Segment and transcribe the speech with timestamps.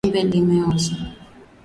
[0.05, 0.93] Embe limeoza